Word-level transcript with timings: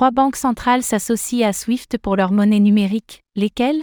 Trois 0.00 0.12
banques 0.12 0.36
centrales 0.36 0.82
s'associent 0.82 1.46
à 1.46 1.52
SWIFT 1.52 1.98
pour 1.98 2.16
leur 2.16 2.32
monnaie 2.32 2.58
numérique. 2.58 3.22
Lesquelles? 3.36 3.82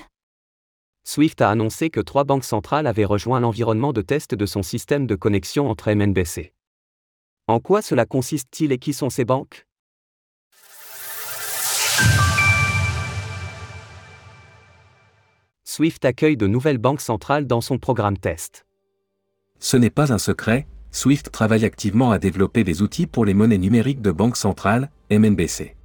Swift 1.04 1.42
a 1.42 1.52
annoncé 1.52 1.92
que 1.92 2.00
trois 2.00 2.24
banques 2.24 2.44
centrales 2.44 2.88
avaient 2.88 3.06
rejoint 3.06 3.40
l'environnement 3.40 3.94
de 3.94 4.02
test 4.02 4.34
de 4.34 4.46
son 4.48 4.64
système 4.64 5.06
de 5.06 5.14
connexion 5.14 5.70
entre 5.70 5.94
MNBC. 5.94 6.54
En 7.46 7.60
quoi 7.60 7.84
cela 7.84 8.08
consiste-t-il 8.08 8.72
et 8.72 8.80
qui 8.80 8.94
sont 8.94 9.12
ces 9.12 9.26
banques? 9.26 9.68
Swift 15.66 16.04
accueille 16.04 16.36
de 16.36 16.48
nouvelles 16.48 16.80
banques 16.80 17.02
centrales 17.02 17.46
dans 17.46 17.62
son 17.62 17.78
programme 17.78 18.18
test. 18.18 18.66
Ce 19.60 19.78
n'est 19.78 19.92
pas 19.92 20.12
un 20.12 20.18
secret, 20.18 20.66
Swift 20.90 21.30
travaille 21.32 21.64
activement 21.64 22.10
à 22.10 22.18
développer 22.18 22.64
des 22.64 22.82
outils 22.82 23.06
pour 23.06 23.24
les 23.24 23.36
monnaies 23.36 23.60
numériques 23.60 24.02
de 24.02 24.10
banque 24.10 24.38
centrale, 24.38 24.90
MNBC. 25.12 25.77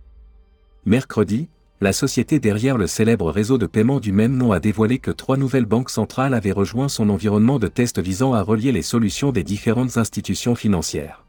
Mercredi, 0.85 1.49
la 1.81 1.93
société 1.93 2.41
derrière 2.41 2.77
le 2.77 2.89
célèbre 2.89 3.31
réseau 3.31 3.57
de 3.57 3.67
paiement 3.67 4.01
du 4.01 4.11
même 4.11 4.37
nom 4.37 4.51
a 4.51 4.59
dévoilé 4.59 4.99
que 4.99 5.13
trois 5.13 5.37
nouvelles 5.37 5.65
banques 5.65 5.91
centrales 5.91 6.35
avaient 6.35 6.51
rejoint 6.51 6.89
son 6.89 7.09
environnement 7.09 7.61
de 7.61 7.69
test 7.69 8.01
visant 8.01 8.35
à 8.35 8.43
relier 8.43 8.73
les 8.73 8.83
solutions 8.83 9.31
des 9.31 9.45
différentes 9.45 9.97
institutions 9.97 10.57
financières. 10.57 11.25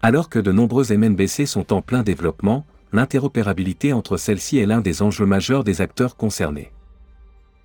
Alors 0.00 0.30
que 0.30 0.38
de 0.38 0.50
nombreuses 0.50 0.92
MNBC 0.92 1.44
sont 1.44 1.74
en 1.74 1.82
plein 1.82 2.02
développement, 2.02 2.64
l'interopérabilité 2.94 3.92
entre 3.92 4.16
celles-ci 4.16 4.56
est 4.56 4.66
l'un 4.66 4.80
des 4.80 5.02
enjeux 5.02 5.26
majeurs 5.26 5.62
des 5.62 5.82
acteurs 5.82 6.16
concernés. 6.16 6.72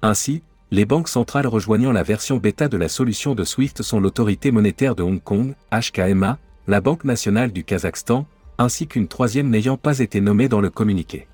Ainsi, 0.02 0.41
les 0.69 0.85
banques 0.85 1.09
centrales 1.09 1.47
rejoignant 1.47 1.93
la 1.93 2.03
version 2.03 2.38
bêta 2.38 2.67
de 2.67 2.77
la 2.77 2.89
solution 2.89 3.35
de 3.35 3.45
SWIFT 3.45 3.83
sont 3.83 4.02
l'autorité 4.02 4.52
monétaire 4.52 4.95
de 4.95 5.03
Hong 5.03 5.23
Kong, 5.23 5.55
HKMA, 5.71 6.39
la 6.67 6.81
Banque 6.81 7.05
nationale 7.05 7.53
du 7.53 7.63
Kazakhstan, 7.63 8.27
ainsi 8.59 8.87
qu'une 8.87 9.07
troisième 9.07 9.49
n'ayant 9.49 9.77
pas 9.77 9.99
été 9.99 10.21
nommée 10.21 10.49
dans 10.49 10.61
le 10.61 10.69
communiqué. 10.69 11.27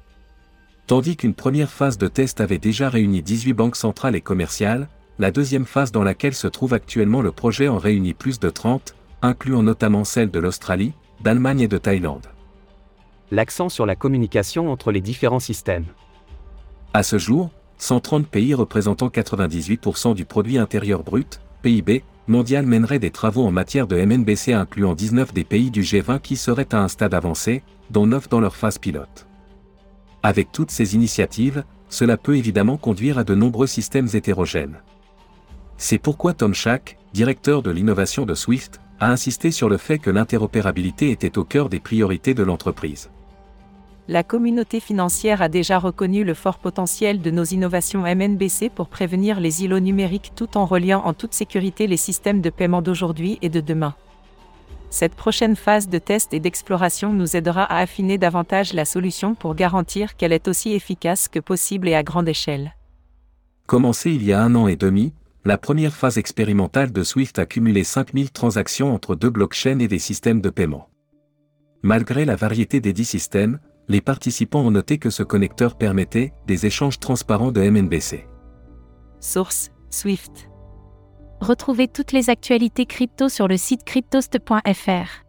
Tandis 0.87 1.17
qu'une 1.17 1.33
première 1.33 1.71
phase 1.71 1.97
de 1.97 2.07
test 2.07 2.39
avait 2.39 2.59
déjà 2.59 2.87
réuni 2.87 3.23
18 3.23 3.53
banques 3.53 3.75
centrales 3.75 4.15
et 4.15 4.21
commerciales, 4.21 4.87
la 5.17 5.31
deuxième 5.31 5.65
phase 5.65 5.91
dans 5.91 6.03
laquelle 6.03 6.35
se 6.35 6.47
trouve 6.47 6.73
actuellement 6.73 7.23
le 7.23 7.31
projet 7.31 7.67
en 7.67 7.79
réunit 7.79 8.13
plus 8.13 8.39
de 8.39 8.49
30, 8.51 8.95
incluant 9.23 9.63
notamment 9.63 10.03
celles 10.03 10.29
de 10.29 10.39
l'Australie, 10.39 10.93
d'Allemagne 11.21 11.61
et 11.61 11.67
de 11.67 11.79
Thaïlande. 11.79 12.27
L'accent 13.31 13.69
sur 13.69 13.87
la 13.87 13.95
communication 13.95 14.71
entre 14.71 14.91
les 14.91 15.01
différents 15.01 15.39
systèmes. 15.39 15.85
À 16.93 17.01
ce 17.01 17.17
jour, 17.17 17.49
130 17.79 18.27
pays 18.27 18.53
représentant 18.53 19.07
98% 19.07 20.13
du 20.13 20.25
produit 20.25 20.59
intérieur 20.59 21.03
brut, 21.03 21.41
PIB, 21.63 22.03
mondial 22.27 22.65
mèneraient 22.65 22.99
des 22.99 23.11
travaux 23.11 23.45
en 23.45 23.51
matière 23.51 23.87
de 23.87 23.95
MNBC 23.95 24.53
incluant 24.53 24.95
19 24.95 25.33
des 25.33 25.43
pays 25.43 25.71
du 25.71 25.81
G20 25.81 26.19
qui 26.21 26.35
seraient 26.35 26.73
à 26.73 26.81
un 26.81 26.87
stade 26.87 27.13
avancé, 27.13 27.63
dont 27.91 28.07
9 28.07 28.29
dans 28.29 28.39
leur 28.39 28.55
phase 28.55 28.77
pilote. 28.77 29.27
Avec 30.23 30.51
toutes 30.51 30.71
ces 30.71 30.95
initiatives, 30.95 31.63
cela 31.89 32.17
peut 32.17 32.35
évidemment 32.35 32.77
conduire 32.77 33.17
à 33.17 33.23
de 33.23 33.35
nombreux 33.35 33.67
systèmes 33.67 34.09
hétérogènes. 34.13 34.81
C'est 35.77 35.97
pourquoi 35.97 36.33
Tom 36.33 36.53
Schack, 36.53 36.97
directeur 37.13 37.61
de 37.61 37.71
l'innovation 37.71 38.25
de 38.25 38.33
Swift, 38.33 38.81
a 38.99 39.11
insisté 39.11 39.51
sur 39.51 39.69
le 39.69 39.77
fait 39.77 39.99
que 39.99 40.09
l'interopérabilité 40.09 41.11
était 41.11 41.37
au 41.37 41.43
cœur 41.43 41.69
des 41.69 41.79
priorités 41.79 42.33
de 42.33 42.43
l'entreprise. 42.43 43.09
La 44.07 44.23
communauté 44.23 44.79
financière 44.79 45.41
a 45.41 45.49
déjà 45.49 45.79
reconnu 45.79 46.23
le 46.23 46.35
fort 46.35 46.59
potentiel 46.59 47.21
de 47.21 47.31
nos 47.31 47.43
innovations 47.43 48.03
MNBC 48.03 48.69
pour 48.69 48.87
prévenir 48.87 49.39
les 49.39 49.63
îlots 49.63 49.79
numériques 49.79 50.33
tout 50.35 50.57
en 50.57 50.65
reliant 50.67 51.01
en 51.05 51.13
toute 51.13 51.33
sécurité 51.33 51.87
les 51.87 51.97
systèmes 51.97 52.39
de 52.39 52.51
paiement 52.51 52.83
d'aujourd'hui 52.83 53.39
et 53.41 53.49
de 53.49 53.61
demain. 53.61 53.95
Cette 54.91 55.15
prochaine 55.15 55.55
phase 55.55 55.89
de 55.89 55.97
test 55.97 56.35
et 56.35 56.39
d'exploration 56.39 57.13
nous 57.13 57.35
aidera 57.35 57.63
à 57.63 57.79
affiner 57.79 58.19
davantage 58.19 58.73
la 58.73 58.85
solution 58.85 59.33
pour 59.33 59.55
garantir 59.55 60.15
qu'elle 60.15 60.33
est 60.33 60.47
aussi 60.47 60.73
efficace 60.73 61.27
que 61.27 61.39
possible 61.39 61.87
et 61.87 61.95
à 61.95 62.03
grande 62.03 62.29
échelle. 62.29 62.75
Commencé 63.65 64.11
il 64.11 64.23
y 64.23 64.33
a 64.33 64.41
un 64.41 64.53
an 64.53 64.67
et 64.67 64.75
demi, 64.75 65.13
la 65.45 65.57
première 65.57 65.95
phase 65.95 66.19
expérimentale 66.19 66.91
de 66.91 67.03
Swift 67.03 67.39
a 67.39 67.47
cumulé 67.47 67.83
5000 67.83 68.31
transactions 68.31 68.93
entre 68.93 69.15
deux 69.15 69.31
blockchains 69.31 69.79
et 69.79 69.87
des 69.87 69.99
systèmes 69.99 70.41
de 70.41 70.51
paiement. 70.51 70.89
Malgré 71.81 72.23
la 72.25 72.35
variété 72.35 72.79
des 72.79 72.93
dix 72.93 73.05
systèmes, 73.05 73.59
les 73.87 74.01
participants 74.01 74.61
ont 74.61 74.71
noté 74.71 74.97
que 74.97 75.09
ce 75.09 75.23
connecteur 75.23 75.77
permettait 75.77 76.33
des 76.47 76.65
échanges 76.65 76.99
transparents 76.99 77.51
de 77.51 77.61
MNBC. 77.61 78.27
Source 79.19 79.71
Swift. 79.89 80.49
Retrouvez 81.41 81.87
toutes 81.87 82.11
les 82.11 82.29
actualités 82.29 82.85
crypto 82.85 83.29
sur 83.29 83.47
le 83.47 83.57
site 83.57 83.83
cryptost.fr. 83.83 85.24